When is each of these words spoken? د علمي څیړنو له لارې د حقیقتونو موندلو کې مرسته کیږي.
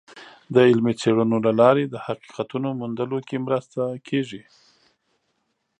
د 0.53 0.55
علمي 0.69 0.93
څیړنو 1.01 1.37
له 1.45 1.51
لارې 1.61 1.83
د 1.87 1.95
حقیقتونو 2.05 2.67
موندلو 2.79 3.17
کې 3.27 3.37
مرسته 3.45 3.81
کیږي. 4.07 4.43